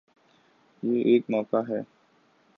[0.83, 1.81] یہ ایک موقع ہے۔